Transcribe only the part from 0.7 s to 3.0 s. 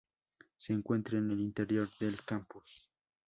encuentra en el interior del campus.